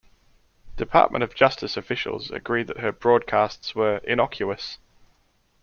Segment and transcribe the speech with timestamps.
[0.77, 4.79] Department of Justice officials agreed that her broadcasts were "innocuous".